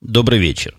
[0.00, 0.78] Добрый вечер.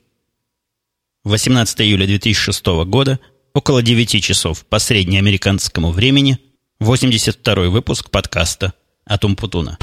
[1.26, 3.20] 18 июля 2006 года,
[3.54, 6.40] около 9 часов по среднеамериканскому времени,
[6.80, 9.78] 82 выпуск подкаста «Атум Путуна».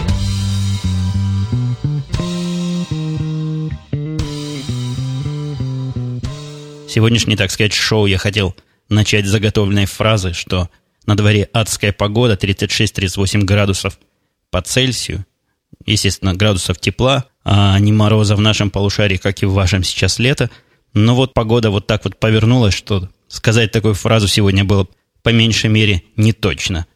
[6.88, 8.56] Сегодняшний, так сказать, шоу я хотел
[8.88, 10.70] начать с заготовленной фразы, что
[11.04, 13.98] на дворе адская погода, 36-38 градусов
[14.50, 15.26] по Цельсию,
[15.84, 20.50] естественно, градусов тепла– а не мороза в нашем полушарии, как и в вашем сейчас лето.
[20.94, 24.88] Но вот погода вот так вот повернулась, что сказать такую фразу сегодня было
[25.22, 26.86] по меньшей мере не точно.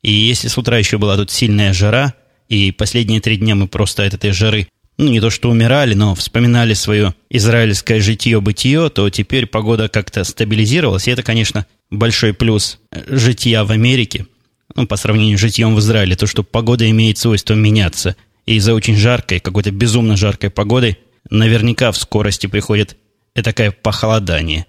[0.00, 2.14] И если с утра еще была тут сильная жара,
[2.48, 6.14] и последние три дня мы просто от этой жары, ну, не то что умирали, но
[6.14, 13.64] вспоминали свое израильское житье-бытие, то теперь погода как-то стабилизировалась, и это, конечно, большой плюс жития
[13.64, 14.26] в Америке,
[14.74, 18.16] ну, по сравнению с житьем в Израиле, то, что погода имеет свойство меняться–
[18.46, 20.98] и из-за очень жаркой, какой-то безумно жаркой погоды
[21.30, 22.96] наверняка в скорости приходит
[23.34, 24.66] такое похолодание.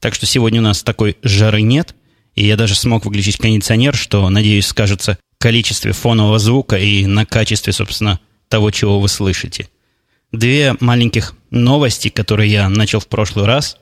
[0.00, 1.94] Так что сегодня у нас такой жары нет,
[2.34, 7.72] и я даже смог выключить кондиционер, что, надеюсь, скажется количестве фонового звука и на качестве,
[7.72, 8.18] собственно,
[8.48, 9.68] того, чего вы слышите.
[10.32, 13.76] Две маленьких новости, которые я начал в прошлый раз,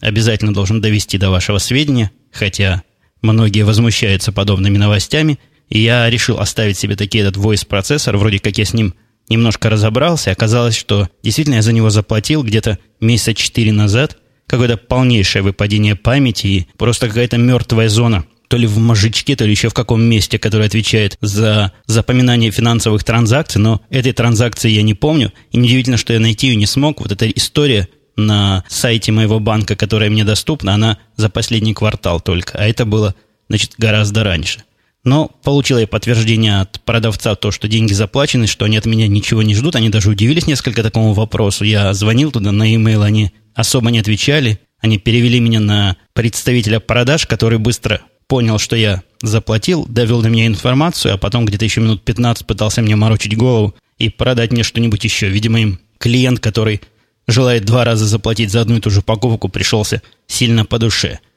[0.00, 2.82] обязательно должен довести до вашего сведения, хотя
[3.24, 8.64] многие возмущаются подобными новостями– и я решил оставить себе таки этот voice-процессор, вроде как я
[8.64, 8.94] с ним
[9.28, 15.42] немножко разобрался, оказалось, что действительно я за него заплатил где-то месяца четыре назад, какое-то полнейшее
[15.42, 19.74] выпадение памяти и просто какая-то мертвая зона, то ли в мозжечке, то ли еще в
[19.74, 25.56] каком месте, который отвечает за запоминание финансовых транзакций, но этой транзакции я не помню, и
[25.56, 27.00] неудивительно, что я найти ее не смог.
[27.00, 32.58] Вот эта история на сайте моего банка, которая мне доступна, она за последний квартал только,
[32.58, 33.14] а это было,
[33.48, 34.62] значит, гораздо раньше–
[35.04, 39.42] но получил я подтверждение от продавца, то, что деньги заплачены, что они от меня ничего
[39.42, 39.76] не ждут.
[39.76, 41.64] Они даже удивились несколько такому вопросу.
[41.64, 44.60] Я звонил туда на e-mail, они особо не отвечали.
[44.80, 50.46] Они перевели меня на представителя продаж, который быстро понял, что я заплатил, довел до меня
[50.46, 55.04] информацию, а потом где-то еще минут 15 пытался мне морочить голову и продать мне что-нибудь
[55.04, 55.28] еще.
[55.28, 56.80] Видимо, им клиент, который
[57.26, 61.20] желает два раза заплатить за одну и ту же покупку, пришелся сильно по душе–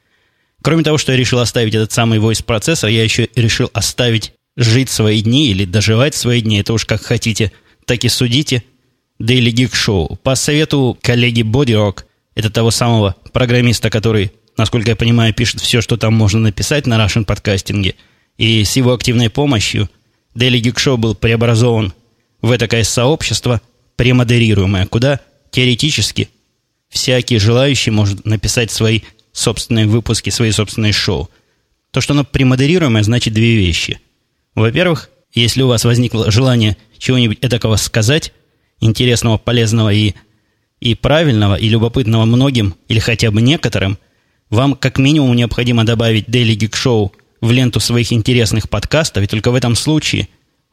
[0.62, 4.90] Кроме того, что я решил оставить этот самый voice процессор, я еще решил оставить жить
[4.90, 7.52] свои дни или доживать свои дни, это уж как хотите,
[7.86, 8.64] так и судите,
[9.22, 10.18] Daily Geek Show.
[10.18, 12.04] По совету коллеги Rock,
[12.36, 16.96] это того самого программиста, который, насколько я понимаю, пишет все, что там можно написать на
[16.96, 17.96] Russian подкастинге,
[18.38, 19.90] и с его активной помощью
[20.36, 21.94] Daily Geek Show был преобразован
[22.42, 23.62] в такое сообщество,
[23.96, 25.20] премодерируемое, куда
[25.52, 26.30] теоретически
[26.90, 31.30] всякий желающий может написать свои собственные выпуски, свои собственные шоу.
[31.92, 34.00] То, что оно премодерируемое, значит две вещи.
[34.56, 38.34] Во-первых, если у вас возникло желание чего-нибудь этакого сказать,
[38.80, 40.14] интересного, полезного и,
[40.80, 43.98] и правильного, и любопытного многим, или хотя бы некоторым,
[44.50, 49.52] вам как минимум необходимо добавить Daily Geek Show в ленту своих интересных подкастов, и только
[49.52, 50.28] в этом случае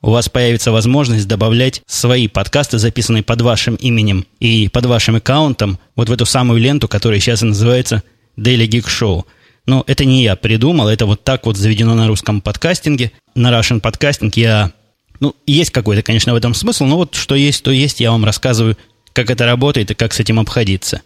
[0.05, 5.79] у вас появится возможность добавлять свои подкасты, записанные под вашим именем и под вашим аккаунтом,
[5.97, 8.03] вот в эту самую ленту, которая сейчас называется
[8.37, 9.25] Daily Geek Show.
[9.65, 13.13] Но это не я придумал, это вот так вот заведено на русском подкастинге.
[13.35, 14.73] На Russian подкастинг я...
[15.21, 18.27] Ну, есть какой-то, конечно, в этом смысл, но вот что есть, то есть, я вам
[18.27, 18.77] рассказываю,
[19.15, 21.01] как это работает и как с этим обходиться.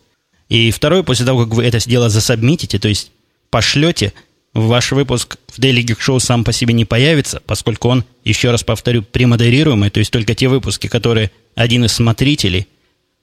[0.48, 3.12] И второе, после того, как вы это дело засобмитите, то есть
[3.50, 4.12] пошлете,
[4.54, 8.62] ваш выпуск в Daily Geek Show сам по себе не появится, поскольку он, еще раз
[8.62, 12.66] повторю, премодерируемый, то есть только те выпуски, которые один из смотрителей,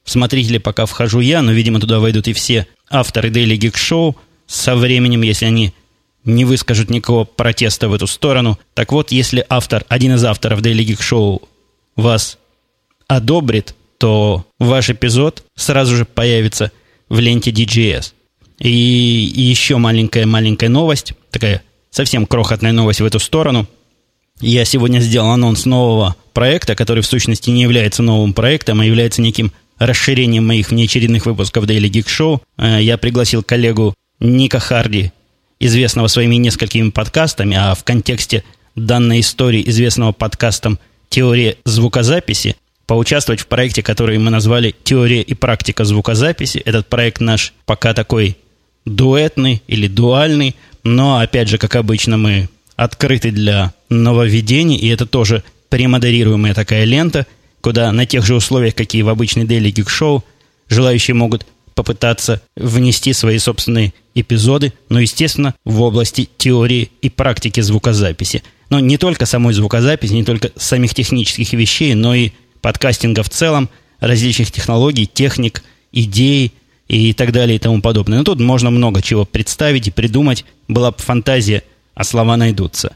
[0.03, 4.15] в смотрители пока вхожу я, но, видимо, туда войдут и все авторы Daily Geek Show
[4.47, 5.73] со временем, если они
[6.23, 8.59] не выскажут никакого протеста в эту сторону.
[8.73, 11.41] Так вот, если автор, один из авторов Daily Geek Show
[11.95, 12.37] вас
[13.07, 16.71] одобрит, то ваш эпизод сразу же появится
[17.09, 18.13] в ленте DGS.
[18.59, 23.67] И, еще маленькая-маленькая новость, такая совсем крохотная новость в эту сторону.
[24.41, 29.21] Я сегодня сделал анонс нового проекта, который в сущности не является новым проектом, а является
[29.21, 35.11] неким расширением моих внеочередных выпусков Daily Geek Show э, я пригласил коллегу Ника Харди,
[35.59, 38.43] известного своими несколькими подкастами, а в контексте
[38.75, 40.79] данной истории, известного подкастом
[41.09, 42.55] «Теория звукозаписи»,
[42.87, 46.59] поучаствовать в проекте, который мы назвали «Теория и практика звукозаписи».
[46.59, 48.37] Этот проект наш пока такой
[48.85, 55.43] дуэтный или дуальный, но, опять же, как обычно, мы открыты для нововведений, и это тоже
[55.69, 57.25] премодерируемая такая лента–
[57.65, 60.21] куда на тех же условиях, какие в обычной Daily Geek Show,
[60.69, 68.43] желающие могут попытаться внести свои собственные эпизоды, но, естественно, в области теории и практики звукозаписи.
[68.69, 73.71] Но не только самой звукозаписи, не только самих технических вещей, но и подкастинга в целом,
[73.99, 76.53] различных технологий, техник, идей
[76.87, 78.19] и так далее и тому подобное.
[78.19, 80.45] Но тут можно много чего представить и придумать.
[80.67, 82.95] Была бы фантазия, а слова найдутся.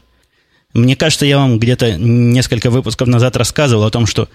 [0.72, 4.28] Мне кажется, я вам где-то несколько выпусков назад рассказывал о том, что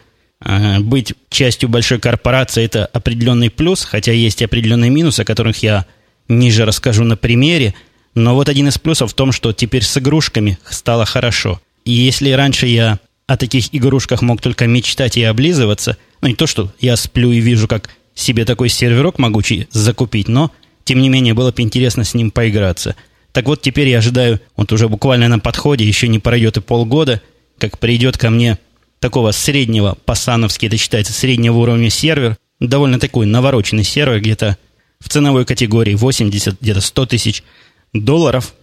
[0.44, 5.86] э, быть частью большой корпорации– это определенный плюс, хотя есть определенные минусы, о которых я
[6.28, 7.74] ниже расскажу на примере.
[8.16, 11.62] Но вот один из плюсов в том, что теперь с игрушками стало хорошо.
[11.86, 16.48] И если раньше я о таких игрушках мог только мечтать и облизываться, ну не то,
[16.48, 20.52] что я сплю и вижу, как себе такой серверок могучий закупить, но,
[20.84, 22.96] тем не менее, было бы интересно с ним поиграться.
[23.34, 27.22] Так вот, теперь я ожидаю, вот уже буквально на подходе, еще не пройдет и полгода,
[27.58, 28.58] как придет ко мне
[29.00, 34.58] такого среднего, по-сановски это считается, среднего уровня сервер, довольно такой навороченный сервер, где-то
[35.00, 37.44] в ценовой категории 80, где-то 100 тысяч
[37.94, 38.54] долларов.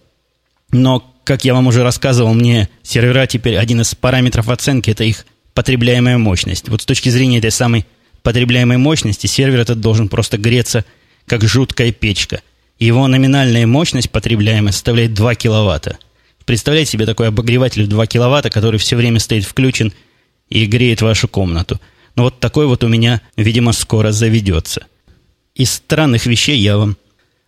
[0.71, 5.25] Но, как я вам уже рассказывал, мне сервера теперь один из параметров оценки– это их
[5.53, 6.67] потребляемая мощность.
[6.67, 7.85] Вот с точки зрения этой самой
[8.23, 10.85] потребляемой мощности сервер этот должен просто греться,
[11.27, 12.41] как жуткая печка.
[12.79, 15.99] Его номинальная мощность потребляемая составляет 2 киловатта.
[16.45, 19.93] Представляете себе такой обогреватель в 2 киловатта, который все время стоит включен
[20.49, 21.79] и греет вашу комнату.
[22.15, 24.85] Но вот такой вот у меня, видимо, скоро заведется.
[25.55, 26.97] Из странных вещей я вам...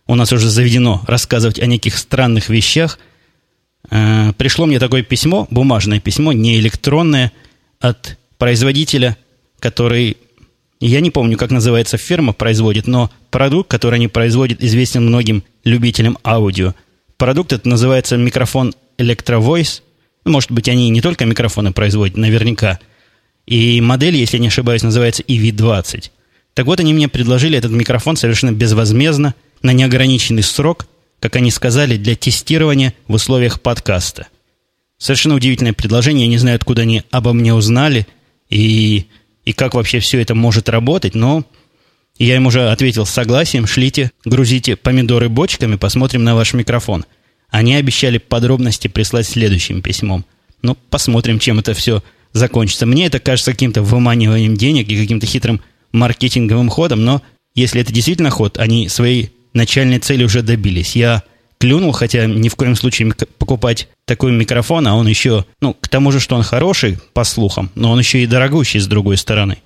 [0.06, 2.98] У нас уже заведено рассказывать о неких странных вещах.
[3.90, 7.32] Э, пришло мне такое письмо, бумажное письмо, не электронное,
[7.80, 9.16] от производителя,
[9.58, 10.16] который
[10.80, 16.18] я не помню, как называется фирма, производит, но продукт, который они производят, известен многим любителям
[16.24, 16.74] аудио.
[17.16, 19.40] Продукт этот называется микрофон Electro
[20.24, 22.78] ну, Может быть, они не только микрофоны производят, наверняка.
[23.46, 26.10] И модель, если не ошибаюсь, называется EV20.
[26.52, 30.86] Так вот, они мне предложили этот микрофон совершенно безвозмездно, на неограниченный срок,
[31.20, 34.28] как они сказали, для тестирования в условиях подкаста.
[34.98, 38.06] Совершенно удивительное предложение, я не знаю, откуда они обо мне узнали,
[38.48, 39.06] и
[39.46, 41.44] и как вообще все это может работать, но
[42.18, 47.06] я им уже ответил с согласием, шлите, грузите помидоры бочками, посмотрим на ваш микрофон.
[47.48, 50.24] Они обещали подробности прислать следующим письмом.
[50.62, 52.02] Ну, посмотрим, чем это все
[52.32, 52.86] закончится.
[52.86, 55.62] Мне это кажется каким-то выманиванием денег и каким-то хитрым
[55.92, 57.22] маркетинговым ходом, но
[57.54, 60.96] если это действительно ход, они своей начальной цели уже добились.
[60.96, 61.22] Я
[61.58, 66.12] клюнул, хотя ни в коем случае покупать такой микрофон, а он еще, ну, к тому
[66.12, 69.58] же, что он хороший, по слухам, но он еще и дорогущий с другой стороны.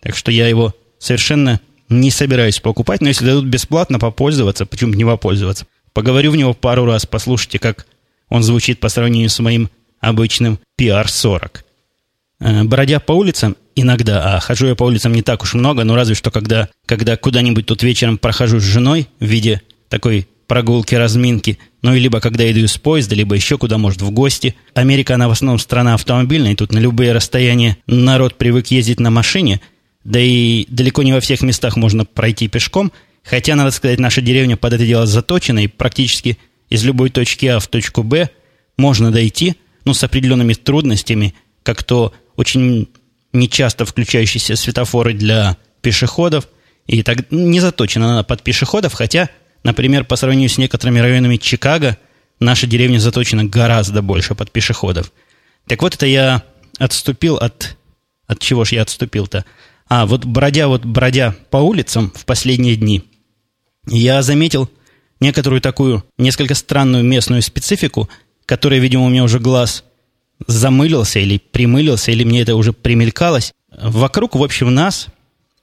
[0.00, 4.96] Так что я его совершенно не собираюсь покупать, но если дадут бесплатно попользоваться, почему бы
[4.96, 5.66] не попользоваться?
[5.92, 7.86] Поговорю в него пару раз, послушайте, как
[8.28, 9.70] он звучит по сравнению с моим
[10.00, 11.60] обычным PR-40.
[12.40, 15.94] Э, бродя по улицам иногда, а хожу я по улицам не так уж много, но
[15.94, 21.58] разве что когда, когда куда-нибудь тут вечером прохожу с женой в виде такой прогулки, разминки,
[21.82, 24.54] ну и либо когда иду из поезда, либо еще куда, может, в гости.
[24.74, 29.10] Америка, она в основном страна автомобильная, и тут на любые расстояния народ привык ездить на
[29.10, 29.60] машине,
[30.04, 34.56] да и далеко не во всех местах можно пройти пешком, хотя, надо сказать, наша деревня
[34.56, 36.38] под это дело заточена, и практически
[36.68, 38.30] из любой точки А в точку Б
[38.76, 42.88] можно дойти, ну, с определенными трудностями, как то очень
[43.32, 46.48] нечасто включающиеся светофоры для пешеходов,
[46.86, 49.28] и так не заточена она под пешеходов, хотя
[49.66, 51.98] Например, по сравнению с некоторыми районами Чикаго,
[52.38, 55.12] наша деревня заточена гораздо больше под пешеходов.
[55.66, 56.44] Так вот, это я
[56.78, 57.76] отступил от...
[58.28, 59.44] От чего ж я отступил-то?
[59.88, 63.02] А, вот бродя, вот бродя по улицам в последние дни,
[63.88, 64.70] я заметил
[65.18, 68.08] некоторую такую, несколько странную местную специфику,
[68.46, 69.82] которая, видимо, у меня уже глаз
[70.46, 73.52] замылился или примылился, или мне это уже примелькалось.
[73.76, 75.08] Вокруг, в общем, нас,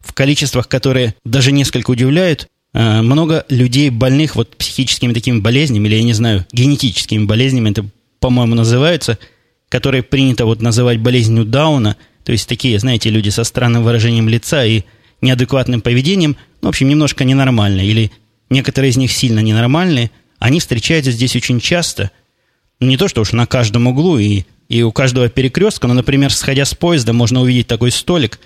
[0.02, 6.04] в количествах, которые даже несколько удивляют, много людей больных вот психическими такими болезнями, или, я
[6.04, 7.86] не знаю, генетическими болезнями, это,
[8.20, 9.20] по-моему, называются,
[9.70, 14.66] которые принято вот называть болезнью Дауна, то есть такие, знаете, люди со странным выражением лица
[14.66, 14.84] и
[15.22, 18.12] неадекватным поведением, ну, в общем, немножко ненормальные, или
[18.50, 22.12] некоторые из них сильно ненормальные, они встречаются здесь очень часто,
[22.80, 26.34] ну, не то, что уж на каждом углу и, и у каждого перекрестка, но, например,
[26.34, 28.40] сходя с поезда, можно увидеть такой столик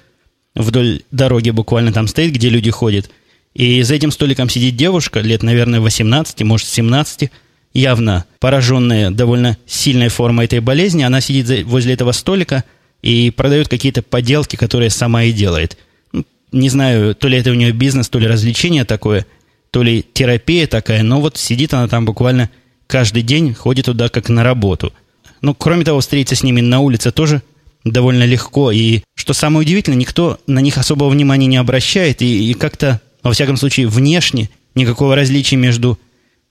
[0.53, 3.09] вдоль дороги буквально там стоит, где люди ходят–
[3.57, 7.31] и за этим столиком сидит девушка, лет, наверное, 18, может, 17,
[7.73, 11.01] явно пораженная довольно сильной формой этой болезни.
[11.01, 12.65] Она сидит возле этого столика
[13.01, 15.75] и продает какие-то поделки, которые сама и делает.
[16.11, 19.25] Ну, не знаю, то ли это у нее бизнес, то ли развлечение такое,
[19.71, 22.51] то ли терапия такая, но вот сидит она там буквально
[22.85, 24.93] каждый день, ходит туда как на работу.
[25.41, 27.41] Ну, кроме того, встретиться с ними на улице тоже
[27.83, 28.71] довольно легко.
[28.71, 33.33] И, что самое удивительное, никто на них особого внимания не обращает, и, и как-то во
[33.33, 35.99] всяком случае, внешне никакого различия между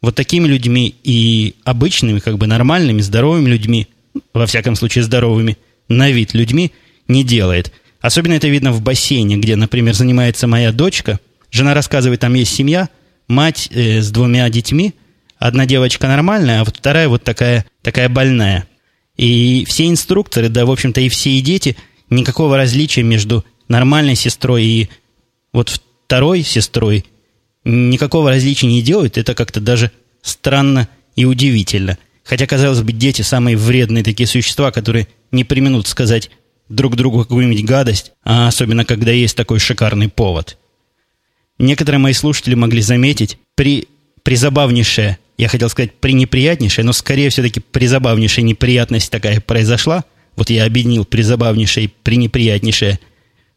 [0.03, 3.89] вот такими людьми и обычными, как бы нормальными, здоровыми людьми,
[4.35, 5.57] во всяком случае здоровыми,
[5.89, 6.73] на вид людьми,
[7.09, 7.73] не делает.
[8.01, 11.19] Особенно это видно в бассейне, где, например, занимается моя дочка.
[11.51, 12.89] Жена рассказывает, там есть семья,
[13.27, 14.95] мать э, с двумя детьми.
[15.39, 18.67] Одна девочка нормальная, а вот вторая вот такая, такая больная.
[19.17, 21.77] И все инструкторы, да, в общем-то, и все и дети,
[22.11, 24.89] никакого различия между нормальной сестрой и
[25.53, 27.05] вот второй сестрой
[27.65, 29.19] никакого различия не делают.
[29.19, 29.91] Это как-то даже
[30.23, 31.99] странно и удивительно.
[32.25, 36.31] Хотя, казалось бы, дети самые вредные такие существа, которые не применут сказать
[36.69, 40.59] друг другу какую-нибудь гадость, а особенно когда есть такой шикарный повод.
[41.59, 43.89] Некоторые мои слушатели могли заметить, при
[44.23, 50.05] призабавнейшая, я хотел сказать пренеприятнейшая, но скорее все-таки призабавнейшая неприятность такая произошла.
[50.37, 52.99] Вот я объединил призабавнейшее и пренеприятнейшее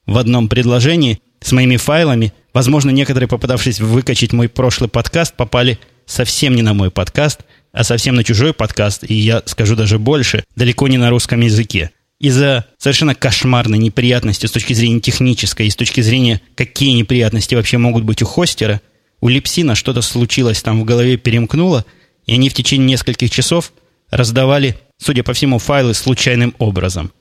[0.05, 2.33] в одном предложении с моими файлами.
[2.53, 7.41] Возможно, некоторые, попытавшись выкачать мой прошлый подкаст, попали совсем не на мой подкаст,
[7.71, 11.91] а совсем на чужой подкаст, и я скажу даже больше, далеко не на русском языке.
[12.19, 17.77] Из-за совершенно кошмарной неприятности с точки зрения технической и с точки зрения, какие неприятности вообще
[17.77, 18.81] могут быть у хостера,
[19.21, 21.85] у Липсина что-то случилось, там в голове перемкнуло,
[22.25, 23.71] и они в течение нескольких часов
[24.09, 27.11] раздавали, судя по всему, файлы случайным образом.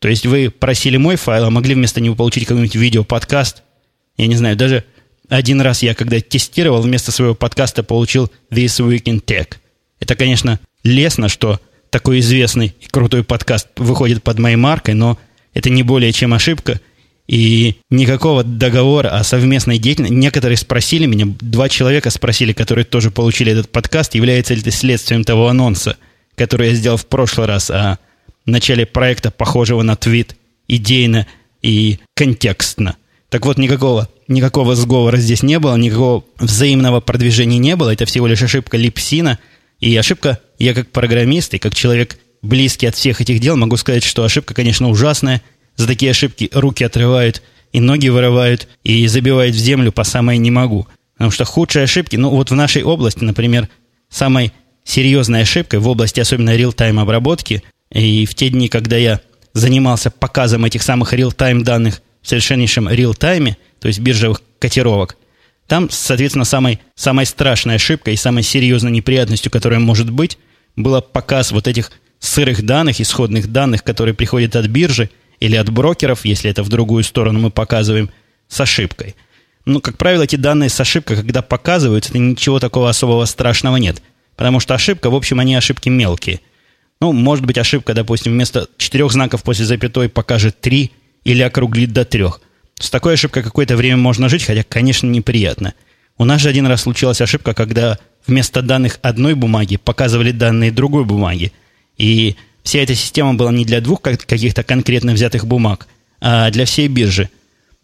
[0.00, 3.62] То есть вы просили мой файл, а могли вместо него получить какой-нибудь видеоподкаст.
[4.16, 4.84] Я не знаю, даже
[5.28, 9.54] один раз я, когда тестировал, вместо своего подкаста получил This Week in Tech.
[10.00, 15.18] Это, конечно, лестно, что такой известный и крутой подкаст выходит под моей маркой, но
[15.54, 16.80] это не более чем ошибка.
[17.26, 20.14] И никакого договора о совместной деятельности.
[20.14, 25.24] Некоторые спросили меня, два человека спросили, которые тоже получили этот подкаст, является ли это следствием
[25.24, 25.96] того анонса,
[26.36, 27.98] который я сделал в прошлый раз о
[28.44, 30.36] начале проекта, похожего на твит,
[30.68, 31.26] идейно
[31.62, 32.96] и контекстно.
[33.36, 37.92] Так вот, никакого, никакого сговора здесь не было, никакого взаимного продвижения не было.
[37.92, 39.38] Это всего лишь ошибка Липсина.
[39.78, 44.04] И ошибка, я как программист и как человек близкий от всех этих дел, могу сказать,
[44.04, 45.42] что ошибка, конечно, ужасная.
[45.74, 50.50] За такие ошибки руки отрывают и ноги вырывают, и забивают в землю по самое не
[50.50, 50.86] могу.
[51.12, 53.68] Потому что худшие ошибки, ну вот в нашей области, например,
[54.08, 54.50] самой
[54.82, 57.62] серьезной ошибкой в области особенно реал-тайм обработки,
[57.92, 59.20] и в те дни, когда я
[59.52, 65.16] занимался показом этих самых реал-тайм данных в совершеннейшем реал-тайме, то есть биржевых котировок,
[65.68, 70.36] там, соответственно, самой, самой страшной ошибкой и самой серьезной неприятностью, которая может быть,
[70.74, 76.24] было показ вот этих сырых данных, исходных данных, которые приходят от биржи или от брокеров,
[76.24, 78.10] если это в другую сторону мы показываем,
[78.48, 79.14] с ошибкой.
[79.64, 84.02] Ну, как правило, эти данные с ошибкой, когда показываются, это ничего такого особого страшного нет.
[84.34, 86.40] Потому что ошибка, в общем, они ошибки мелкие.
[87.00, 90.90] Ну, может быть, ошибка, допустим, вместо четырех знаков после запятой покажет три
[91.26, 92.40] или округлит до трех.
[92.78, 95.74] С такой ошибкой какое-то время можно жить, хотя, конечно, неприятно.
[96.18, 101.04] У нас же один раз случилась ошибка, когда вместо данных одной бумаги показывали данные другой
[101.04, 101.52] бумаги.
[101.98, 105.88] И вся эта система была не для двух каких-то конкретно взятых бумаг,
[106.20, 107.28] а для всей биржи.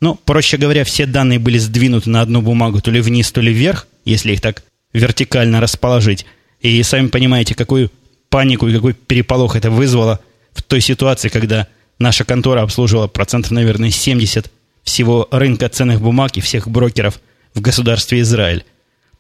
[0.01, 3.53] Ну, проще говоря, все данные были сдвинуты на одну бумагу то ли вниз, то ли
[3.53, 6.27] вверх, если их так вертикально расположить.
[6.61, 7.91] И сами понимаете, какую
[8.29, 10.21] панику и какой переполох это вызвало
[10.53, 11.67] в той ситуации, когда
[11.99, 14.51] наша контора обслуживала процентов, наверное, 70
[14.83, 17.21] всего рынка ценных бумаг и всех брокеров
[17.55, 18.65] в государстве Израиль.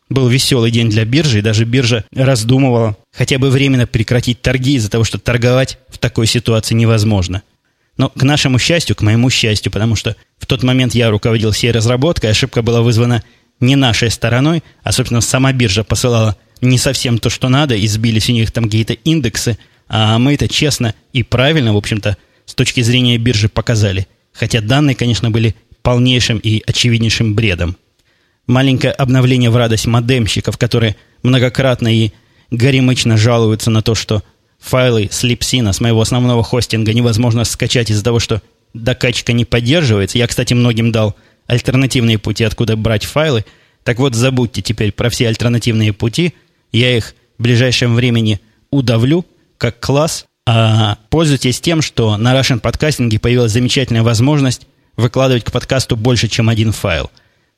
[0.09, 4.91] Был веселый день для биржи, и даже биржа раздумывала хотя бы временно прекратить торги из-за
[4.91, 7.43] того, что торговать в такой ситуации невозможно.
[7.97, 11.71] Но к нашему счастью, к моему счастью, потому что в тот момент я руководил всей
[11.71, 13.23] разработкой, ошибка была вызвана
[13.61, 18.29] не нашей стороной, а, собственно, сама биржа посылала не совсем то, что надо, и сбились
[18.29, 22.81] у них там какие-то индексы, а мы это честно и правильно, в общем-то, с точки
[22.81, 27.77] зрения биржи показали– хотя данные, конечно, были полнейшим и очевиднейшим бредом.
[28.47, 32.11] Маленькое обновление в радость модемщиков, которые многократно и
[32.51, 34.23] горемычно жалуются на то, что
[34.59, 38.43] файлы с липсина, с моего основного хостинга невозможно скачать из-за того, что
[38.75, 40.19] докачка не поддерживается.
[40.19, 41.15] Я, кстати, многим дал
[41.47, 43.45] альтернативные пути, откуда брать файлы.
[43.85, 46.35] Так вот, забудьте теперь про все альтернативные пути.
[46.73, 49.27] Я их в ближайшем времени удавлю
[49.59, 56.29] как класс, пользуйтесь тем, что на Russian подкастинге появилась замечательная возможность выкладывать к подкасту больше,
[56.29, 57.11] чем один файл.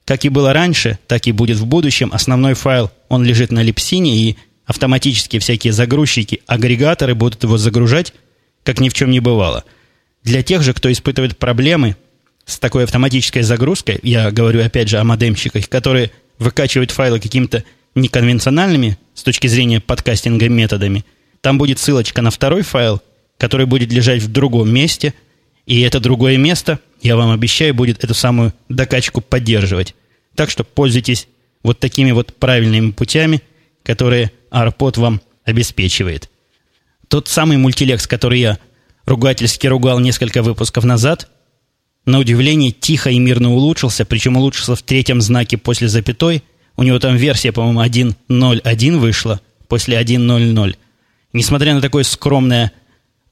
[0.05, 2.11] Как и было раньше, так и будет в будущем.
[2.13, 4.37] Основной файл, он лежит на липсине, и
[4.67, 8.13] автоматически всякие загрузчики, агрегаторы будут его загружать,
[8.63, 9.65] как ни в чем не бывало.
[10.23, 11.97] Для тех же, кто испытывает проблемы
[12.45, 17.65] с такой автоматической загрузкой, я говорю опять же о модемщиках, которые выкачивают файлы какими-то
[17.95, 21.07] неконвенциональными с точки зрения подкастинга методами–
[21.45, 23.03] там будет ссылочка на второй файл,
[23.37, 25.13] который будет лежать в другом месте,
[25.67, 29.95] и это другое место, я вам обещаю, будет эту самую докачку поддерживать.
[30.35, 31.29] Так что пользуйтесь
[31.63, 33.43] вот такими вот правильными путями,
[33.83, 36.31] которые ARPod вам обеспечивает.
[37.09, 38.59] Тот самый мультилекс, который я
[39.05, 41.29] ругательски ругал несколько выпусков назад,
[42.07, 46.43] на удивление, тихо и мирно улучшился, причем улучшился в третьем знаке после запятой.
[46.79, 50.77] У него там версия, по-моему, 1.0.1 вышла после 1.0.0.
[51.35, 52.73] Несмотря на такое скромное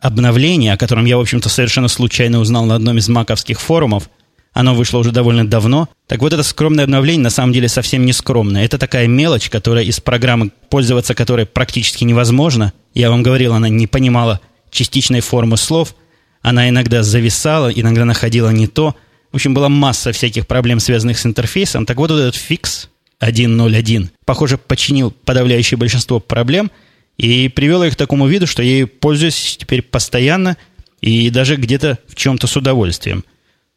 [0.00, 4.10] обновление, о котором я, в общем-то, совершенно случайно узнал на одном из маковских форумов,
[4.52, 5.88] оно вышло уже довольно давно.
[6.08, 8.64] Так вот, это скромное обновление на самом деле совсем не скромное.
[8.64, 12.72] Это такая мелочь, которая из программы, пользоваться которой практически невозможно.
[12.92, 14.40] Я вам говорил, она не понимала
[14.70, 15.94] частичной формы слов.
[16.42, 18.96] Она иногда зависала, иногда находила не то.
[19.30, 21.86] В общем, была масса всяких проблем, связанных с интерфейсом.
[21.86, 22.88] Так вот, вот этот фикс
[23.20, 26.72] 1.0.1, похоже, починил подавляющее большинство проблем
[27.16, 30.56] и привел их к такому виду, что я ей пользуюсь теперь постоянно
[31.00, 33.24] и даже где-то в чем-то с удовольствием.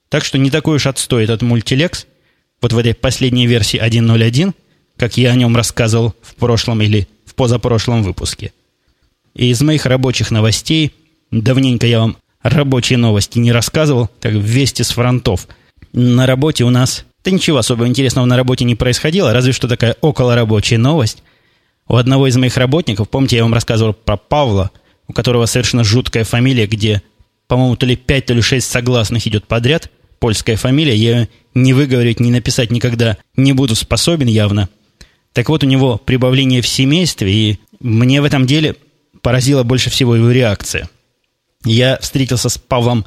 [0.09, 2.07] Так что не такой уж отстой этот мультилекс,
[2.61, 4.53] вот в этой последней версии 1.0.1,
[4.97, 8.53] как я о нем рассказывал в прошлом или в позапрошлом выпуске.
[9.33, 10.93] И из моих рабочих новостей,
[11.31, 15.47] давненько я вам рабочие новости не рассказывал, как вести с фронтов.
[15.91, 19.95] На работе у нас, да ничего особо интересного на работе не происходило, разве что такая
[20.01, 21.23] околорабочая новость.
[21.87, 24.71] У одного из моих работников, помните, я вам рассказывал про Павла,
[25.07, 27.03] у которого совершенно жуткая фамилия, где,
[27.47, 32.19] по-моему, то ли 5, то ли 6 согласных идет подряд, польская фамилия, я не выговорить,
[32.19, 34.69] не написать никогда не буду способен явно.
[35.33, 38.75] Так вот, у него прибавление в семействе, и мне в этом деле
[39.21, 40.89] поразила больше всего его реакция.
[41.63, 43.05] Я встретился с Павлом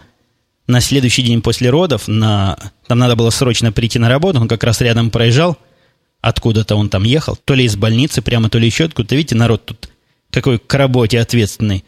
[0.67, 2.59] на следующий день после родов, на...
[2.87, 5.57] там надо было срочно прийти на работу, он как раз рядом проезжал,
[6.21, 9.15] откуда-то он там ехал, то ли из больницы прямо, то ли еще откуда-то.
[9.15, 9.89] Видите, народ тут
[10.31, 11.85] какой к работе ответственный.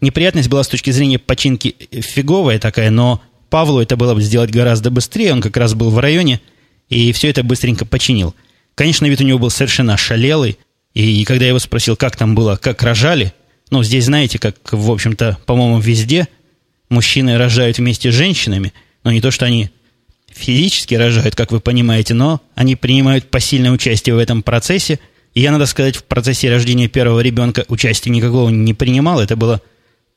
[0.00, 4.90] Неприятность была с точки зрения починки фиговая такая, но Павлу это было бы сделать гораздо
[4.90, 6.40] быстрее, он как раз был в районе,
[6.88, 8.34] и все это быстренько починил.
[8.74, 10.58] Конечно, вид у него был совершенно ошалелый,
[10.92, 13.32] и когда я его спросил, как там было, как рожали,
[13.70, 16.28] ну, здесь, знаете, как, в общем-то, по-моему, везде
[16.88, 18.72] мужчины рожают вместе с женщинами,
[19.04, 19.70] но не то, что они
[20.34, 24.98] физически рожают, как вы понимаете, но они принимают посильное участие в этом процессе.
[25.32, 29.20] И я, надо сказать, в процессе рождения первого ребенка участия никакого не принимал.
[29.20, 29.62] Это было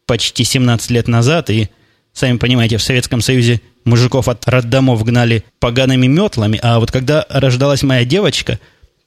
[0.05, 1.69] почти 17 лет назад, и
[2.17, 7.83] Сами понимаете, в Советском Союзе мужиков от роддомов гнали погаными метлами, а вот когда рождалась
[7.83, 8.59] моя девочка,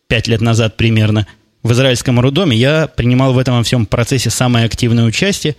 [0.06, 1.26] пять лет назад примерно,
[1.64, 5.56] в израильском роддоме, я принимал в этом всем процессе самое активное участие.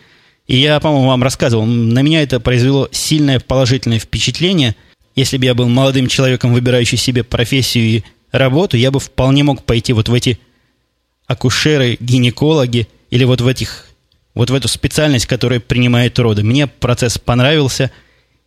[0.48, 4.78] И я, по-моему, вам рассказывал, на меня это произвело сильное положительное впечатление.
[5.16, 9.64] Если бы я был молодым человеком, выбирающий себе профессию и работу, я бы вполне мог
[9.64, 10.40] пойти вот в эти
[11.28, 13.88] акушеры, гинекологи или вот в этих
[14.34, 16.44] вот в эту специальность, которая принимает роды.
[16.44, 17.92] Мне процесс понравился,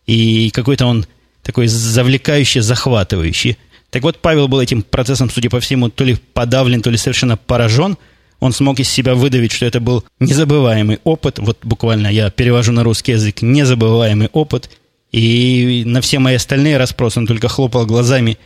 [0.07, 1.05] и какой-то он
[1.43, 3.57] такой завлекающий, захватывающий.
[3.91, 7.37] Так вот, Павел был этим процессом, судя по всему, то ли подавлен, то ли совершенно
[7.37, 7.97] поражен.
[8.39, 11.39] Он смог из себя выдавить, что это был незабываемый опыт.
[11.39, 14.69] Вот буквально я перевожу на русский язык «незабываемый опыт».
[15.11, 18.37] И на все мои остальные расспросы он только хлопал глазами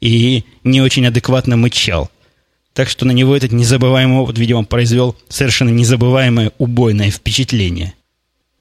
[0.00, 2.10] и не очень адекватно мычал–
[2.74, 7.94] так что на него этот незабываемый опыт, видимо, произвел совершенно незабываемое убойное впечатление.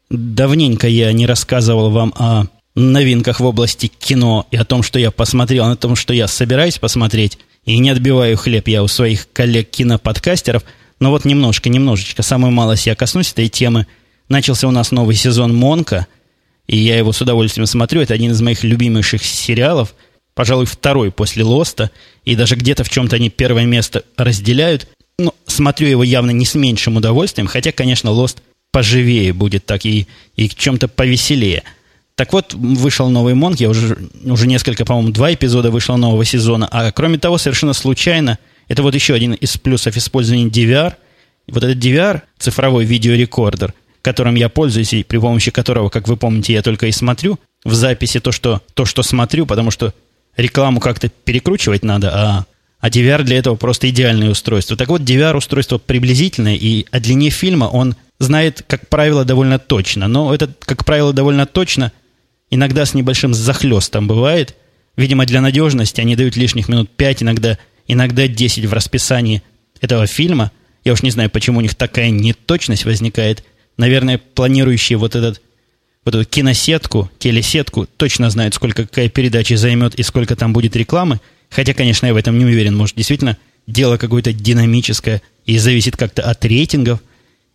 [0.10, 5.12] Давненько я не рассказывал вам о новинках в области кино и о том, что я
[5.12, 7.38] посмотрел, о том, что я собираюсь посмотреть.
[7.64, 10.64] И не отбиваю хлеб я у своих коллег-киноподкастеров.
[11.00, 13.88] Но вот немножко, немножечко, самую малость я коснусь этой темы.
[14.28, 16.08] Начался у нас новый сезон «Монка»,
[16.72, 18.02] и я его с удовольствием смотрю.
[18.02, 19.94] Это один из моих любимейших сериалов–
[20.34, 21.92] пожалуй, второй после «Лоста»,
[22.26, 24.88] и даже где-то в чем-то они первое место разделяют.
[25.20, 30.08] Но смотрю его явно не с меньшим удовольствием, хотя, конечно, «Лост» поживее будет так и,
[30.36, 31.64] и в чем-то повеселее.
[32.16, 36.68] Так вот, вышел новый Монк, я уже, уже несколько, по-моему, два эпизода вышло нового сезона,
[36.72, 40.94] а кроме того, совершенно случайно, это вот еще один из плюсов использования DVR,
[41.48, 46.54] вот этот DVR, цифровой видеорекордер, которым я пользуюсь и при помощи которого, как вы помните,
[46.54, 49.94] я только и смотрю в записи то, что, то, что смотрю, потому что
[50.38, 52.46] рекламу как-то перекручивать надо, а,
[52.80, 54.76] а DVR для этого просто идеальное устройство.
[54.76, 60.08] Так вот, DVR устройство приблизительное, и о длине фильма он знает, как правило, довольно точно.
[60.08, 61.92] Но это, как правило, довольно точно
[62.50, 64.56] иногда с небольшим захлестом бывает.
[64.96, 69.42] Видимо, для надежности они дают лишних минут 5, иногда, иногда 10 в расписании
[69.80, 70.52] этого фильма.
[70.84, 73.44] Я уж не знаю, почему у них такая неточность возникает.
[73.82, 75.42] Наверное, планирующие вот этот
[76.06, 81.20] вот эту киносетку, телесетку, точно знают, сколько какая передача займет и сколько там будет рекламы.
[81.50, 82.78] Хотя, конечно, я в этом не уверен.
[82.78, 87.00] Может, действительно, дело какое-то динамическое и зависит как-то от рейтингов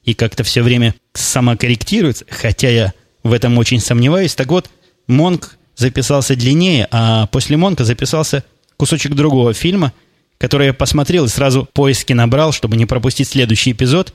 [0.03, 2.25] и как-то все время самокорректируется.
[2.29, 4.35] Хотя я в этом очень сомневаюсь.
[4.35, 4.69] Так вот,
[5.07, 8.43] Монк записался длиннее, а после Монка записался
[8.77, 9.93] кусочек другого фильма,
[10.39, 14.13] который я посмотрел и сразу поиски набрал, чтобы не пропустить следующий эпизод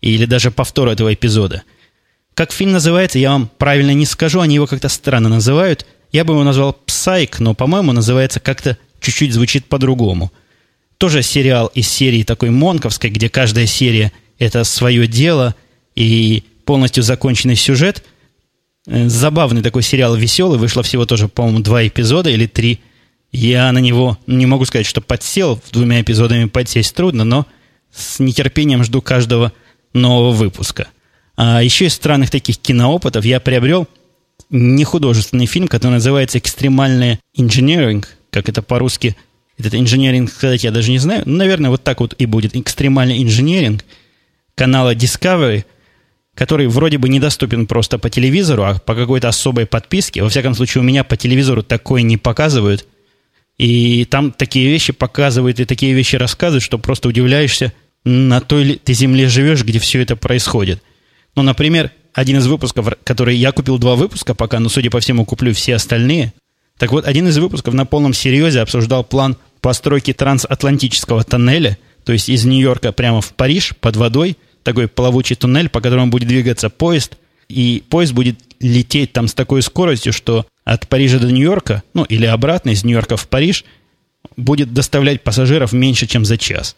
[0.00, 1.62] или даже повтор этого эпизода–
[2.40, 5.84] как фильм называется, я вам правильно не скажу, они его как-то странно называют.
[6.10, 10.32] Я бы его назвал «Псайк», но, по-моему, называется как-то чуть-чуть звучит по-другому.
[10.96, 15.54] Тоже сериал из серии такой Монковской, где каждая серия– это свое дело
[15.94, 18.04] и полностью законченный сюжет.
[18.86, 20.58] Э, забавный такой сериал, веселый.
[20.58, 22.80] Вышло всего тоже, по-моему, два эпизода или три.
[23.32, 25.60] Я на него не могу сказать, что подсел.
[25.72, 27.46] Двумя эпизодами подсесть трудно, но
[27.94, 29.52] с нетерпением жду каждого
[29.92, 30.88] нового выпуска.
[31.36, 33.88] А еще из странных таких киноопытов я приобрел
[34.50, 39.16] не художественный фильм, который называется «Экстремальный инженеринг», как это по-русски.
[39.56, 41.22] Этот инженеринг сказать я даже не знаю.
[41.26, 42.56] Ну, наверное, вот так вот и будет.
[42.56, 43.84] «Экстремальный инженеринг»
[44.54, 45.64] канала Discovery,
[46.34, 50.22] который вроде бы недоступен просто по телевизору, а по какой-то особой подписке.
[50.22, 52.86] Во всяком случае, у меня по телевизору такое не показывают.
[53.58, 57.72] И там такие вещи показывают и такие вещи рассказывают, что просто удивляешься,
[58.04, 60.82] на той ли ты земле живешь, где все это происходит.
[61.36, 65.24] Ну, например, один из выпусков, который я купил два выпуска пока, но, судя по всему,
[65.24, 66.32] куплю все остальные.
[66.78, 72.28] Так вот, один из выпусков на полном серьезе обсуждал план постройки трансатлантического тоннеля, то есть
[72.28, 77.16] из Нью-Йорка прямо в Париж под водой, такой плавучий туннель, по которому будет двигаться поезд,
[77.48, 82.24] и поезд будет лететь там с такой скоростью, что от Парижа до Нью-Йорка, ну или
[82.24, 83.64] обратно из Нью-Йорка в Париж,
[84.36, 86.76] будет доставлять пассажиров меньше, чем за час.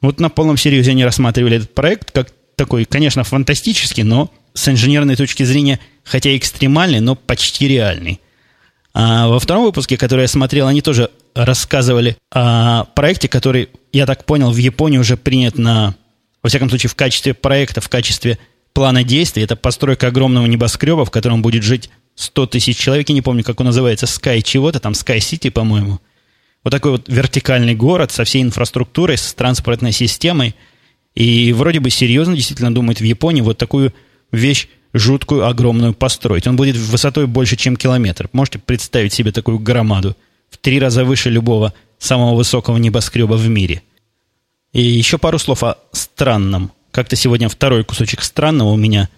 [0.00, 5.16] Вот на полном серьезе они рассматривали этот проект как такой, конечно, фантастический, но с инженерной
[5.16, 8.20] точки зрения, хотя экстремальный, но почти реальный.
[8.92, 14.24] А во втором выпуске, который я смотрел, они тоже рассказывали о проекте, который, я так
[14.24, 15.94] понял, в Японии уже принят на,
[16.42, 18.38] во всяком случае, в качестве проекта, в качестве
[18.72, 19.44] плана действий.
[19.44, 23.08] Это постройка огромного небоскреба, в котором будет жить 100 тысяч человек.
[23.08, 26.00] Я не помню, как он называется, Sky чего-то, там Sky City, по-моему.
[26.64, 30.54] Вот такой вот вертикальный город со всей инфраструктурой, с транспортной системой–
[31.14, 33.92] и вроде бы серьезно действительно думает в Японии вот такую
[34.32, 36.46] вещь жуткую, огромную построить.
[36.46, 38.28] Он будет высотой больше, чем километр.
[38.32, 40.16] Можете представить себе такую громаду.
[40.50, 43.82] В три раза выше любого самого высокого небоскреба в мире.
[44.72, 46.72] И еще пару слов о странном.
[46.90, 49.08] Как-то сегодня второй кусочек странного у меня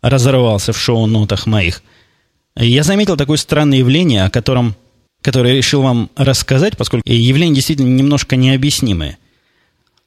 [0.00, 1.82] разорвался в шоу-нотах моих.
[2.56, 4.74] Я заметил такое странное явление, о котором
[5.22, 9.18] которое решил вам рассказать, поскольку явление действительно немножко необъяснимое.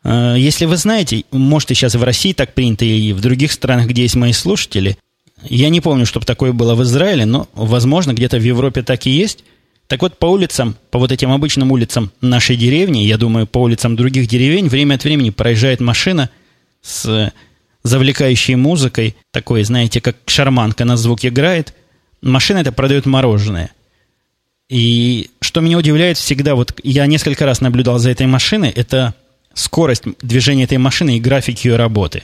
[0.04, 3.88] Э, если вы знаете, может, и сейчас в России так принято, и в других странах,
[3.88, 4.98] где есть мои слушатели,
[5.44, 9.10] я не помню, чтобы такое было в Израиле, но, возможно, где-то в Европе так и
[9.10, 9.44] есть.
[9.88, 13.96] Так вот, по улицам, по вот этим обычным улицам нашей деревни, я думаю, по улицам
[13.96, 16.30] других деревень, время от времени проезжает машина
[16.82, 17.32] с
[17.84, 21.76] завлекающей музыкой, такой, знаете, как шарманка на звук играет.
[22.22, 23.72] Машина это продает мороженое.
[24.70, 29.14] И что меня удивляет всегда, вот я несколько раз наблюдал за этой машиной, это
[29.54, 32.24] скорость движения этой машины и график ее работы.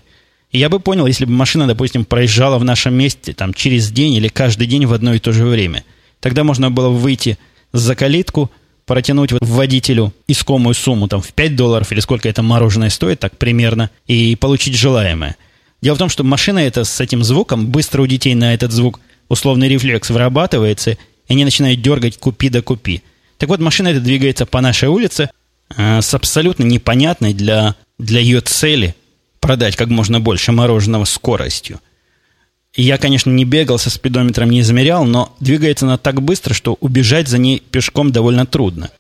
[0.52, 4.16] И я бы понял, если бы машина, допустим, проезжала в нашем месте там, через день
[4.16, 5.84] или каждый день в одно и то же время.
[6.20, 7.38] Тогда можно было выйти
[7.74, 8.52] за калитку,
[8.86, 13.38] протянуть вот водителю искомую сумму там, в 5 долларов или сколько это мороженое стоит, так
[13.38, 15.38] примерно, и получить желаемое.
[15.82, 19.00] Дело в том, что машина эта с этим звуком, быстро у детей на этот звук
[19.30, 20.98] условный рефлекс вырабатывается,
[21.32, 23.02] и они начинают дергать «купи да купи».
[23.38, 25.30] Так вот, машина эта двигается по нашей улице,
[25.78, 28.96] Э, с абсолютно непонятной для, для ее цели
[29.40, 31.80] продать как можно больше мороженого скоростью.
[32.74, 37.28] Я, конечно, не бегал со спидометром, не замерял, но двигается она так быстро, что убежать
[37.28, 38.92] за ней пешком довольно трудно.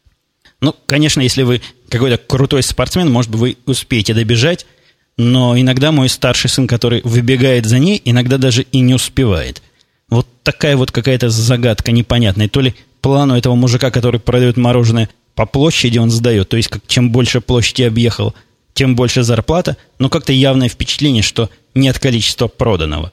[0.59, 4.65] Ну, конечно, если вы какой-то крутой спортсмен, может быть, вы успеете добежать,
[5.17, 9.61] но иногда мой старший сын, который выбегает за ней, иногда даже и не успевает.
[10.11, 12.49] Вот такая вот какая-то загадка непонятная.
[12.49, 16.85] То ли плану этого мужика, который продает мороженое, по площади он сдает, то есть как,
[16.85, 18.35] чем больше площади объехал,
[18.73, 23.11] тем больше зарплата, но как-то явное впечатление, что нет количества проданного.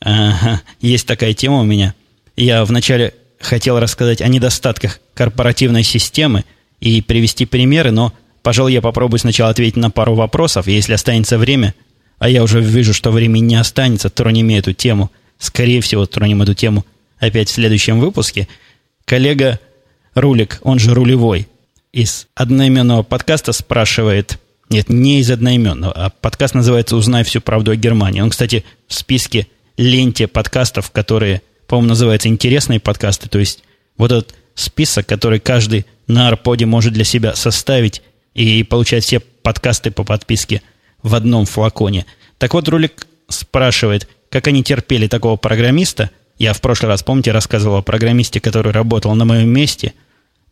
[0.00, 1.94] Ага, есть такая тема у меня.
[2.36, 6.44] Я вначале хотел рассказать о недостатках корпоративной системы
[6.80, 11.74] и привести примеры, но, пожалуй, я попробую сначала ответить на пару вопросов, если останется время,
[12.18, 16.54] а я уже вижу, что времени не останется, тронем эту тему, скорее всего, тронем эту
[16.54, 16.84] тему
[17.18, 18.48] опять в следующем выпуске.
[19.04, 19.60] Коллега
[20.14, 21.48] Рулик, он же рулевой,
[21.92, 27.76] из одноименного подкаста спрашивает, нет, не из одноименного, а подкаст называется «Узнай всю правду о
[27.76, 28.20] Германии».
[28.20, 29.46] Он, кстати, в списке
[29.76, 33.62] ленте подкастов, которые, по-моему, называются «Интересные подкасты», то есть
[33.96, 38.02] вот этот список, который каждый на Арподе может для себя составить
[38.34, 40.62] и получать все подкасты по подписке
[41.02, 42.04] в одном флаконе.
[42.38, 46.10] Так вот, Рулик спрашивает, как они терпели такого программиста.
[46.38, 49.94] Я в прошлый раз, помните, рассказывал о программисте, который работал на моем месте–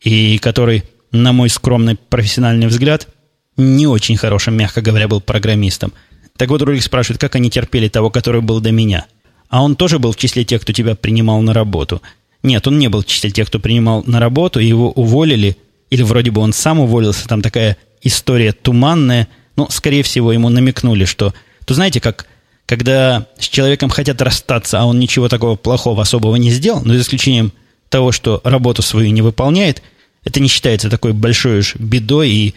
[0.05, 3.09] и который, на мой скромный профессиональный взгляд,
[3.57, 5.93] не очень хорошим, мягко говоря, был программистом.
[6.37, 9.07] Так вот, Рулик спрашивает, как они терпели того, который был до меня.
[9.49, 12.03] А он тоже был в числе тех, кто тебя принимал на работу.
[12.43, 15.57] Нет, он не был в числе тех, кто принимал на работу, его уволили,
[15.91, 21.05] или вроде бы он сам уволился, там такая история туманная, но, скорее всего, ему намекнули,
[21.05, 21.33] что...
[21.65, 22.27] То знаете, как
[22.67, 27.01] когда с человеком хотят расстаться, а он ничего такого плохого особого не сделал, но за
[27.01, 27.53] исключением
[27.89, 29.83] того, что работу свою не выполняет,
[30.25, 32.55] это не считается такой большой уж бедой и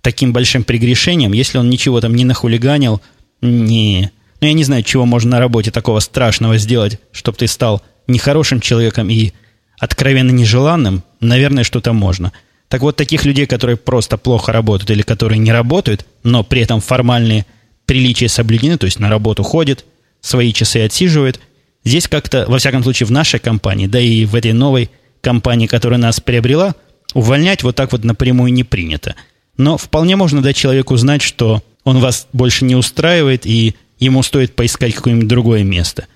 [0.00, 3.00] таким большим прегрешением, если он ничего там не нахулиганил,
[3.40, 4.10] не...
[4.40, 8.60] Ну, я не знаю, чего можно на работе такого страшного сделать, чтобы ты стал нехорошим
[8.60, 9.32] человеком и
[9.78, 12.32] откровенно нежеланным, наверное, что-то можно.
[12.68, 16.80] Так вот, таких людей, которые просто плохо работают или которые не работают, но при этом
[16.80, 17.46] формальные
[17.86, 19.84] приличия соблюдены, то есть на работу ходит,
[20.20, 21.40] свои часы отсиживает,
[21.84, 24.90] здесь как-то, во всяком случае, в нашей компании, да и в этой новой
[25.20, 26.74] компании, которая нас приобрела,
[27.14, 29.14] увольнять вот так вот напрямую не принято.
[29.56, 34.54] Но вполне можно дать человеку знать, что он вас больше не устраивает, и ему стоит
[34.54, 36.06] поискать какое-нибудь другое место.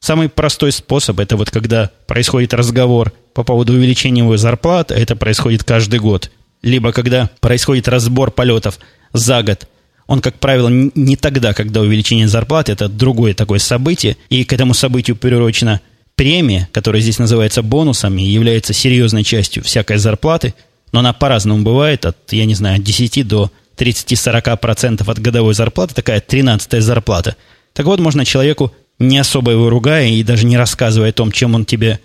[0.00, 5.62] Самый простой способ– это вот когда происходит разговор по поводу увеличения его зарплаты, это происходит
[5.62, 6.32] каждый год.
[6.62, 8.78] Либо когда происходит разбор полетов
[9.12, 9.68] за год,
[10.12, 14.74] он, как правило, не тогда, когда увеличение зарплаты, это другое такое событие, и к этому
[14.74, 15.80] событию приурочена
[16.16, 20.52] премия, которая здесь называется бонусом и является серьезной частью всякой зарплаты,
[20.92, 25.94] но она по-разному бывает, от, я не знаю, от 10 до 30-40% от годовой зарплаты,
[25.94, 27.36] такая 13 зарплата.
[27.72, 31.54] Так вот, можно человеку, не особо его ругая и даже не рассказывая о том, чем
[31.54, 32.00] он тебе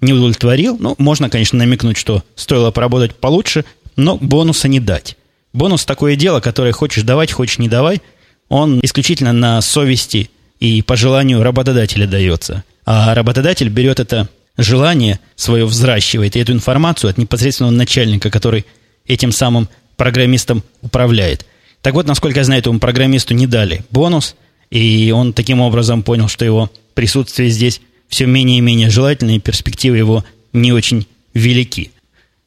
[0.00, 5.18] не удовлетворил, ну, можно, конечно, намекнуть, что стоило поработать получше, но бонуса не дать.
[5.52, 8.00] Бонус такое дело, которое хочешь давать, хочешь не давай,
[8.48, 12.64] он исключительно на совести и по желанию работодателя дается.
[12.84, 18.66] А работодатель берет это желание свое взращивает, и эту информацию от непосредственного начальника, который
[19.06, 21.46] этим самым программистом управляет.
[21.82, 24.36] Так вот, насколько я знаю, этому программисту не дали бонус,
[24.70, 29.40] и он таким образом понял, что его присутствие здесь все менее и менее желательно, и
[29.40, 31.92] перспективы его не очень велики.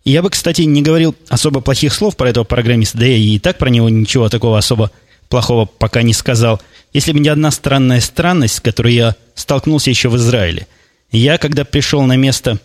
[0.05, 3.57] Я бы, кстати, не говорил особо плохих слов про этого программиста, да я и так
[3.57, 4.91] про него ничего такого особо
[5.29, 6.61] плохого пока не сказал,
[6.91, 10.67] если бы не одна странная странность, с которой я столкнулся еще в Израиле.
[11.11, 12.59] Я, когда пришел на место,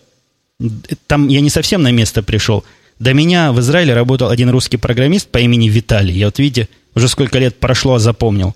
[1.07, 2.65] там я не совсем на место пришел,
[2.99, 6.13] до меня в Израиле работал один русский программист по имени Виталий.
[6.13, 8.55] Я вот, видите, уже сколько лет прошло, а запомнил.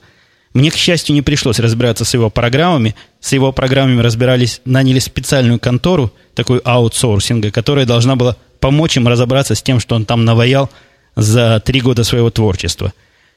[0.54, 2.96] Мне, к счастью, не пришлось разбираться с его программами.
[3.22, 9.56] С его программами разбирались, наняли специальную контору, такую аутсорсинга, которая должна была помочь им разобраться
[9.56, 10.70] с тем, что он там наваял
[11.18, 12.94] за три года своего творчества.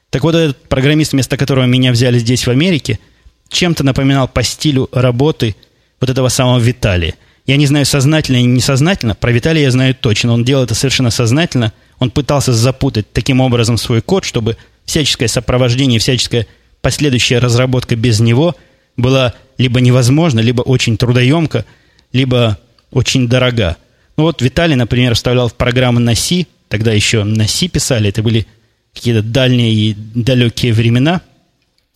[0.09, 2.97] Так вот, этот программист, вместо которого меня взяли здесь, в Америке,
[3.49, 5.57] чем-то напоминал по стилю работы
[5.99, 7.15] вот этого самого Виталия.
[7.45, 9.15] Я не знаю, сознательно или несознательно.
[9.15, 10.31] Про Виталия я знаю точно.
[10.31, 11.73] Он делал это совершенно сознательно.
[11.99, 16.47] Он пытался запутать таким образом свой код, чтобы всяческое сопровождение, всяческая
[16.81, 18.55] последующая разработка без него
[18.95, 21.65] была либо невозможна, либо очень трудоемка,
[22.13, 22.57] либо
[22.91, 23.75] очень дорога.
[24.17, 28.23] Ну вот Виталий, например, вставлял в программы на C, тогда еще на C писали, это
[28.23, 28.47] были
[28.93, 31.21] какие-то дальние и далекие времена.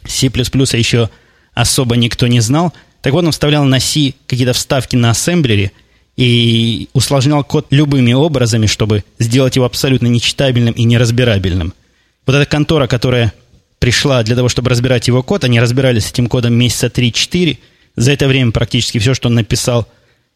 [0.06, 1.10] C++ еще
[1.54, 2.74] особо никто не знал.
[3.02, 5.72] Так вот, он вставлял на C какие-то вставки на ассемблере
[6.16, 11.74] и усложнял код любыми образами, чтобы сделать его абсолютно нечитабельным и неразбирабельным.
[12.28, 13.34] Вот эта контора, которая
[13.80, 17.58] пришла для того, чтобы разбирать его код, они разбирались с этим кодом месяца 3-4.
[17.96, 19.88] За это время практически все, что он написал,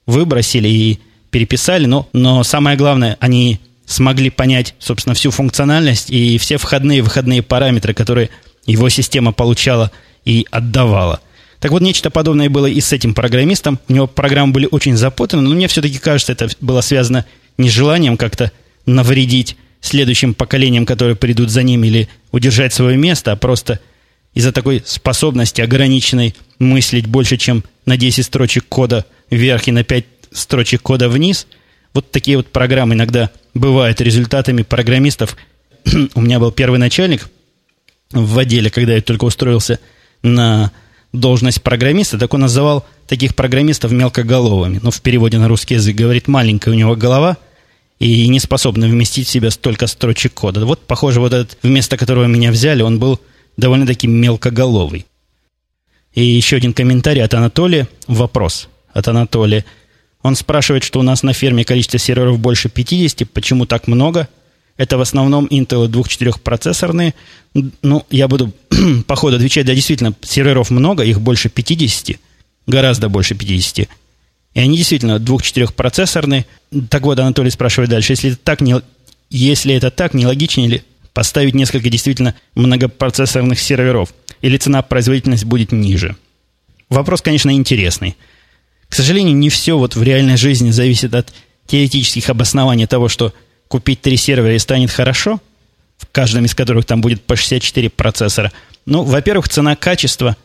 [0.08, 1.00] выбросили и
[1.36, 7.02] переписали, но, но самое главное, они смогли понять, собственно, всю функциональность и все входные и
[7.02, 8.30] выходные параметры, которые
[8.65, 9.91] его система получала
[10.24, 11.19] и отдавала.
[11.60, 13.82] Так вот, нечто подобное было и с этим программистом.
[13.89, 17.26] У него программы были очень запутаны, но мне все-таки кажется, это было связано
[17.58, 18.54] не желанием как-то
[18.86, 23.82] навредить следующим поколениям, которые придут за ним, или удержать свое место, а просто
[24.34, 30.14] из-за такой способности ограниченной мыслить больше, чем на 10 строчек кода вверх и на 5
[30.36, 31.48] строчек кода вниз.
[31.93, 35.36] Вот такие вот программы иногда бывают результатами программистов.
[36.15, 37.30] У меня был первый начальник
[38.12, 39.80] в отделе, когда я только устроился
[40.21, 40.71] на
[41.13, 44.80] должность программиста, так он называл таких программистов мелкоголовыми.
[44.82, 47.38] Ну, в переводе на русский язык говорит, маленькая у него голова
[48.00, 50.65] и не способна вместить в себя столько строчек кода.
[50.65, 53.19] Вот, похоже, вот этот, вместо которого меня взяли, он был
[53.58, 55.06] довольно-таки мелкоголовый.
[56.13, 57.88] И еще один комментарий от Анатолия.
[58.08, 59.65] Вопрос от Анатолия.
[60.26, 64.28] Он спрашивает, что у нас на ферме количество серверов больше 50, почему так много?
[64.76, 67.14] Это в основном Intel 2.4 процессорные.
[67.84, 68.52] Ну, я буду
[69.06, 72.18] по ходу отвечать, да, действительно, серверов много, их больше 50,
[72.66, 73.88] гораздо больше 50.
[74.56, 76.48] И они действительно 2.4 процессорные.
[76.90, 78.82] Так вот, Анатолий спрашивает дальше, если это так, не,
[79.30, 80.82] если это так, не логичнее ли
[81.14, 84.12] поставить несколько действительно многопроцессорных серверов?
[84.42, 86.16] Или цена производительность будет ниже?
[86.90, 88.16] Вопрос, конечно, интересный.
[88.89, 91.34] К сожалению, не все вот в реальной жизни зависит от
[91.67, 93.34] теоретических обоснований того, что
[93.67, 95.41] купить три сервера и станет хорошо,
[95.98, 98.52] в каждом из которых там будет по 64 процессора.
[98.86, 100.38] Ну, во-первых, цена-качество,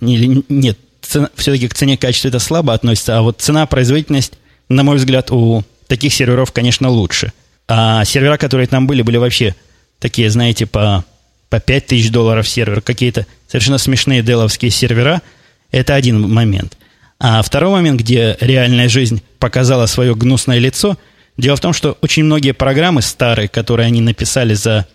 [0.00, 4.34] нет, цена, все-таки к цене-качеству это слабо относится, а вот цена-производительность,
[4.68, 7.32] на мой взгляд, у таких серверов, конечно, лучше.
[7.68, 9.54] А сервера, которые там были, были вообще
[9.98, 11.04] такие, знаете, по,
[11.48, 15.22] по 5 тысяч долларов сервер, какие-то совершенно смешные деловские сервера.
[15.70, 16.76] Это один момент.
[17.24, 20.98] А второй момент, где реальная жизнь показала свое гнусное лицо,
[21.36, 24.88] дело в том, что очень многие программы старые, которые они написали за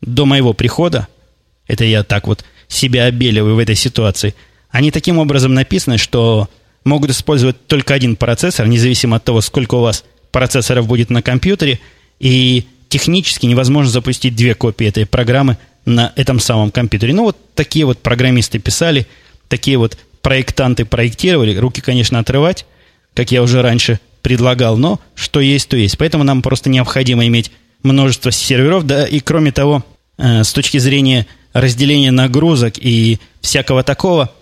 [0.00, 1.06] до моего прихода,
[1.68, 4.34] это я так вот себя обеливаю в этой ситуации,
[4.70, 6.48] они таким образом написаны, что
[6.84, 11.78] могут использовать только один процессор, независимо от того, сколько у вас процессоров будет на компьютере,
[12.18, 17.14] и технически невозможно запустить две копии этой программы на этом самом компьютере.
[17.14, 19.06] Ну, вот такие вот программисты писали,
[19.46, 22.64] такие вот проектанты проектировали, руки, конечно, отрывать,
[23.12, 25.98] как я уже раньше предлагал, но что есть, то есть.
[25.98, 29.84] Поэтому нам просто необходимо иметь множество серверов, да, и кроме того,
[30.16, 34.32] э, с точки зрения разделения нагрузок и всякого такого,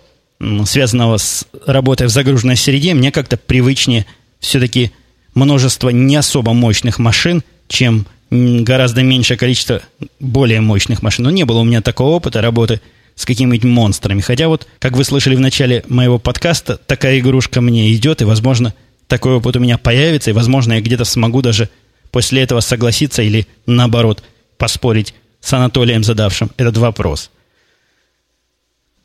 [0.65, 4.05] связанного с работой в загруженной среде, мне как-то привычнее
[4.39, 4.91] все-таки
[5.35, 9.81] множество не особо мощных машин, чем гораздо меньшее количество
[10.21, 11.25] более мощных машин.
[11.25, 12.79] Но не было у меня такого опыта работы
[13.15, 14.21] с какими-нибудь монстрами.
[14.21, 18.73] Хотя вот, как вы слышали в начале моего подкаста, такая игрушка мне идет, и, возможно,
[19.07, 21.69] такой опыт у меня появится, и, возможно, я где-то смогу даже
[22.11, 24.23] после этого согласиться или, наоборот,
[24.57, 27.29] поспорить с Анатолием, задавшим этот вопрос.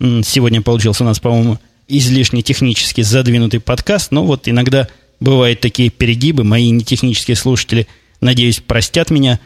[0.00, 4.88] Сегодня получился у нас, по-моему, излишне технически задвинутый подкаст, но вот иногда
[5.20, 6.44] бывают такие перегибы.
[6.44, 7.88] Мои нетехнические слушатели,
[8.20, 9.40] надеюсь, простят меня.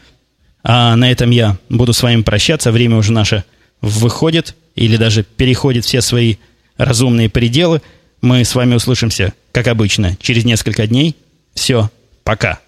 [0.65, 2.71] А на этом я буду с вами прощаться.
[2.71, 3.45] Время уже наше
[3.83, 6.37] выходит или даже переходит все свои
[6.79, 7.83] разумные пределы.
[8.23, 11.17] Мы с вами услышимся, как обычно, через несколько дней.
[11.55, 11.91] Все,
[12.25, 12.61] пока.